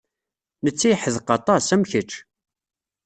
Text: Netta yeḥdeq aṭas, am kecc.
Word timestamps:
Netta 0.63 0.87
yeḥdeq 0.89 1.27
aṭas, 1.37 1.65
am 1.75 1.83
kecc. 1.91 2.11